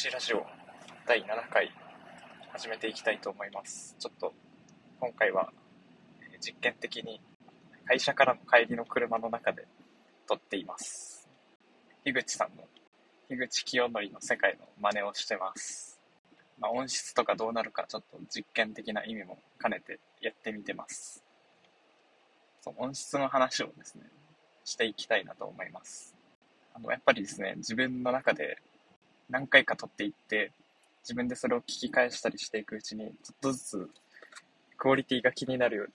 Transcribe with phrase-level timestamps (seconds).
[0.00, 0.46] 土ラジオ
[1.08, 1.72] 第7回
[2.52, 3.96] 始めていきたいと思います。
[3.98, 4.32] ちょっと
[5.00, 5.52] 今回は
[6.38, 7.20] 実験的に
[7.84, 9.66] 会社からの帰りの車の中で
[10.28, 11.28] 撮っています。
[12.04, 12.62] 樋口さんの
[13.28, 15.98] 樋口清則の世界の真似をしてます。
[16.60, 21.24] まあ、音質とかどうなるかちょっと実験的な意味も兼ねてやってみてます。
[22.60, 24.04] その音質の話をですね、
[24.64, 26.14] していきたいなと思います。
[26.72, 28.58] あのやっぱりですね、自分の中で
[29.30, 30.52] 何回か撮っていって、
[31.02, 33.90] 自分でそれを聞き返したりしていくうちに、ちょっとずつ
[34.76, 35.92] クオリティが気になるように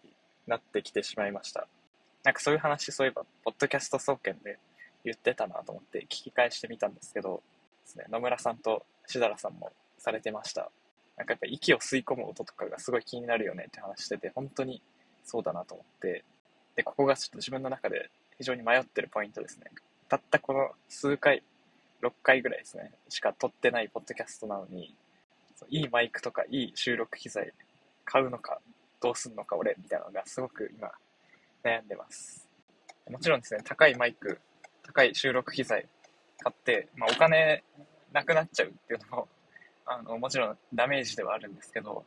[0.48, 1.68] なってきてしまいました。
[2.24, 4.58] なんかそういう話、そういえば、ポッドキャスト総研で
[5.04, 7.44] 言ってたなと思って聞き返してみたんですけど、
[7.86, 10.72] ですね、野村さんとしだらさんもされてました。
[11.18, 14.82] なんかやっぱ息を吸い込む音とかがすごい気になるよねって話してて、本当に
[15.24, 16.24] そうだなと思って、
[16.76, 19.66] で、ここがちょっと自分の中で非常に迷ってるポイントですね。
[20.10, 21.44] たったこの数回、
[22.04, 24.96] 6回ぐらいですね、しか撮ってないポッドキャストなのに、
[25.70, 27.54] いいマイクとかいい収録機材
[28.04, 28.60] 買うのか、
[29.02, 30.92] どうすんのか俺みたいなのがすごく今
[31.64, 32.48] 悩んでます。
[33.10, 34.40] もちろんですね、高いマイク、
[34.84, 35.88] 高い収録機材
[36.40, 37.64] 買って、まあ、お金
[38.12, 39.28] なくなっちゃうっていうのも、
[39.86, 42.06] あの、もちろんダメージではあるんですけど、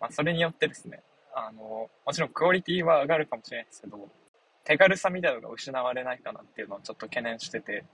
[0.00, 1.02] まあ、それによってですね、
[1.34, 4.08] あの、もちろんクオリティは上がるかもしれないですけど、
[4.64, 7.84] 手軽さみたいなのが失われないかなっていうのをちょっと懸念してて、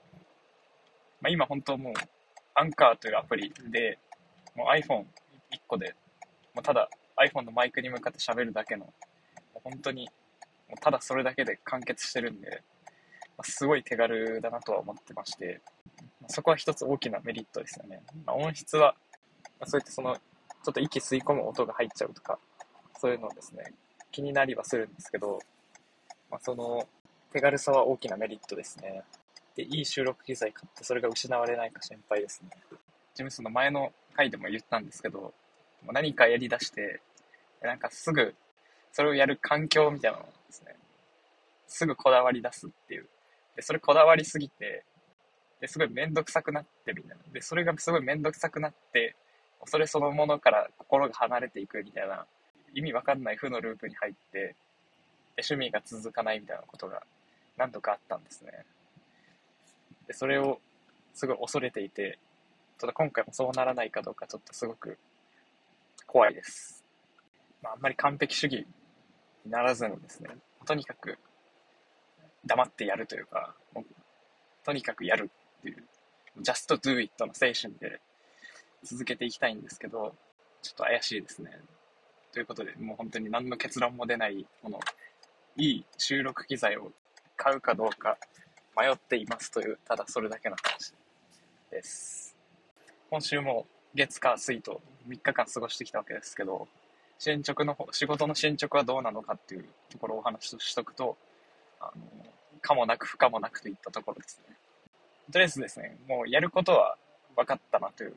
[1.20, 1.92] まあ、今本当もう、
[2.54, 3.98] アンカーというアプリで、
[4.54, 5.04] もう iPhone1
[5.66, 5.94] 個で、
[6.54, 8.92] もうただ iPhone のマイクに向かって喋るだけの、も
[9.56, 10.08] う本当に、
[10.68, 12.62] もうただそれだけで完結してるんで、
[13.36, 15.60] まあ、すごい手軽だなとは思ってまして、
[16.20, 18.02] まあそこは一つ大きなメリットですよね。
[18.26, 18.94] まあ、音質は、
[19.58, 22.38] まそういったその、ちょっと息吸い込む音が入っちゃうとか、
[22.98, 23.72] そういうのですね、
[24.10, 25.38] 気になりはするんですけど、
[26.30, 26.86] まあ、その
[27.32, 29.02] 手軽さは大きなメリットですね。
[29.60, 32.48] で、いい収録機材買ってそれが失われないか心配ですね。
[33.12, 35.34] 自分その前の回でも言ったんですけど、
[35.92, 37.00] 何かやり出して、
[37.60, 38.34] なんかすぐ
[38.92, 40.76] それをやる環境みたいなのですね、
[41.66, 43.08] すぐこだわり出すっていう。
[43.54, 44.84] で、それこだわりすぎて、
[45.60, 47.32] で、すごいめんどくさくなってみたいな。
[47.32, 49.14] で、それがすごいめんどくさくなって、
[49.66, 52.24] それそのものから心が離れていくみたいな、
[52.72, 54.38] 意味わかんない負のループに入って、
[55.36, 57.02] で趣味が続かないみたいなことが
[57.58, 58.64] 何度かあったんですね。
[60.06, 60.60] で、それを
[61.14, 62.18] すごい恐れていて、
[62.78, 64.98] ちょっと今回もそうならないかどうかちょっとすごく
[66.06, 66.84] 怖いです。
[67.62, 68.66] まあ、あんまり完璧主義
[69.44, 70.30] にならずにですね、
[70.66, 71.18] とにかく
[72.46, 73.84] 黙ってやるというか、もう
[74.64, 75.84] とにかくやるっていう、
[76.42, 78.00] just do it の精神で
[78.82, 80.14] 続けていきたいんですけど、
[80.62, 81.50] ちょっと怪しいですね。
[82.32, 84.80] ということで、もう本当に何の結論も出ない、この、
[85.56, 86.92] いい収録機材を
[87.36, 88.16] 買うかどうか
[88.80, 90.94] 迷っていますという、ただそれだけの話
[91.70, 92.34] です。
[93.10, 96.66] 今週も月火水と3日間過ごしてきたわけですけど、
[97.18, 101.18] 進捗の方、仕事の進捗はどうなのかっていうところをお話ししとくと、
[101.78, 102.02] あの、
[102.62, 104.56] かもなく不可もなくといったところですね。
[105.30, 106.96] とりあえずですね、もうやることは
[107.36, 108.14] 分かったなという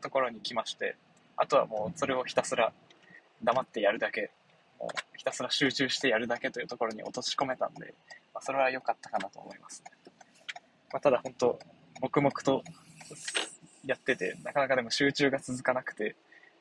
[0.00, 0.94] ところに来まして、
[1.36, 2.72] あとはもうそれをひたすら
[3.42, 4.30] 黙ってやるだけ、
[4.78, 7.92] もうひたすら集中してやるだけというところに落とし込めたんで、
[8.36, 9.90] まあ、それは良かったかなと思いますね。
[10.92, 11.58] まあ、ただ本当、
[12.02, 12.62] 黙々と
[13.86, 16.16] やってて、なかなかでも集中が続かなくて、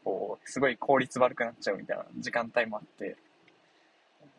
[0.05, 3.17] こう、すごい効率悪くなっちゃうみたいな時間帯もあって、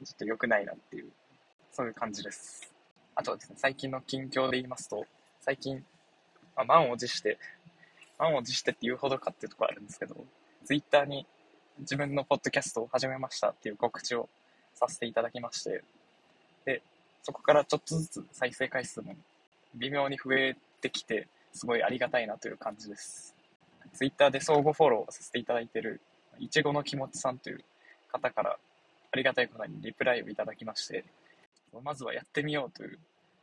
[0.02, 1.12] ちょっと良くないなっていう、
[1.72, 2.72] そういう感じです。
[3.14, 5.04] あとはですね、最近の近況で言いますと、
[5.42, 5.84] 最近、
[6.56, 7.38] まあ、満を持して、
[8.18, 10.16] 満を持してって言うほどかっていうところあるんですけど、
[10.64, 11.26] ツイッターに
[11.80, 14.30] 自分のポッドキャストを始めましたっていう告知を
[14.72, 15.84] させていただきまして、
[16.64, 16.82] で、
[17.26, 19.16] そこからちょっとずつ再生回数も
[19.74, 23.34] 微妙に増えてきて、すごいありがたいなという感じです。
[23.94, 26.00] ツイッターで相互フォローさせていただいている、
[26.38, 27.64] いちごの気持ちさんという
[28.12, 28.56] 方から、
[29.10, 31.04] ありがたいことにリプライをいただきまして、
[31.82, 32.96] まずはやってみようという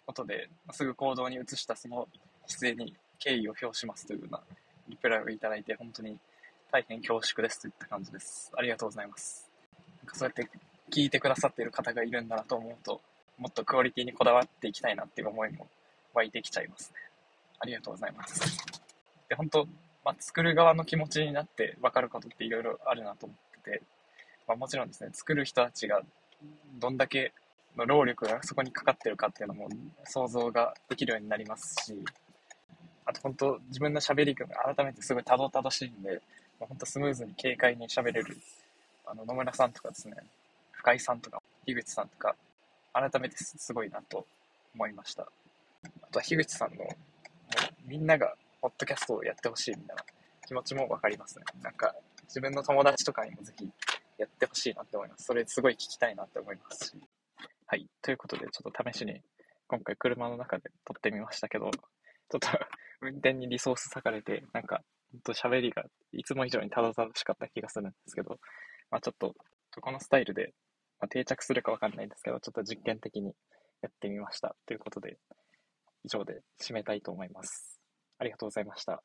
[0.05, 2.07] ことで、すぐ行動に移したその
[2.47, 4.39] 姿勢に敬意を表しますというような
[4.87, 6.17] リプライをいただいて、本当に
[6.71, 8.49] 大変恐縮ですといった感じです。
[8.55, 9.51] ありがとうございます。
[10.03, 10.49] なんかそうやって
[10.89, 13.01] 聞いてくださっている方がいるんだなと思うと、
[13.37, 15.67] もっとクオリティにこだわっていきたいなっていう思いも
[16.13, 16.99] 湧いてきちゃいますね。
[17.59, 18.57] ありがとうございます。
[19.29, 19.67] で、本当、
[20.05, 23.81] まあ、作る側の気持ちになって分かることっていろいろあるなと思ってて、
[24.47, 26.01] まあ、もちろんですね、作る人たちが
[26.79, 27.33] どんだけ
[27.77, 29.69] の労力がそこにかかってるかっていうのも
[30.03, 31.97] 想像ができるようになりますし、
[33.05, 34.45] あと本当、自分の喋りが
[34.75, 36.21] 改めてすごいたどたどしいんで、
[36.59, 38.37] まあ、本当スムーズに軽快に喋れる、
[39.05, 40.15] あの野村さんとかですね、
[40.71, 42.35] 深井さんとか、樋口さんとか、
[42.93, 44.25] 改めてすごいなと
[44.75, 45.23] 思いました。
[46.01, 46.87] あとは樋口さんの、
[47.85, 50.05] みんながポッドキャストをやってほしいみたいな
[50.47, 51.45] 気持ちもわかりますね。
[51.61, 51.93] なんか、
[52.25, 53.69] 自分の友達とかにもぜひ
[54.17, 55.25] やってほしいなって思います。
[55.25, 56.93] それすごい聞きたいなって思いますし。
[57.65, 57.87] はい。
[58.01, 59.21] ということで、ちょっと試しに
[59.67, 62.47] 今回車の中で撮ってみましたけど、ちょっと
[63.01, 64.81] 運転にリソース割かれて、なんか、
[65.11, 68.39] ほんと喋りがいつも以上にただただしかった気がするんですけど、
[68.89, 69.35] まあちょっと、
[69.81, 70.53] このスタイルで、
[71.03, 73.33] まあ、定着するかわかんないんですけど、ちょっと実験的に
[73.81, 74.55] やってみました。
[74.65, 75.17] ということで、
[76.05, 77.81] 以上で締めたいと思います。
[78.19, 79.03] ありがとうございました。